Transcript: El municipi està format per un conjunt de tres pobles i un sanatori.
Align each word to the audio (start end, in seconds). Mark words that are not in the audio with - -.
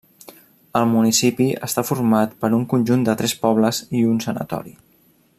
El 0.79 0.87
municipi 0.93 1.49
està 1.67 1.83
format 1.89 2.33
per 2.45 2.51
un 2.59 2.63
conjunt 2.73 3.05
de 3.09 3.15
tres 3.21 3.35
pobles 3.43 3.83
i 4.03 4.03
un 4.15 4.21
sanatori. 4.29 4.75